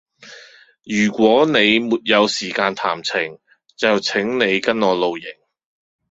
[0.83, 3.37] 如果你沒有時間談情，
[3.77, 5.37] 就請你跟我露營。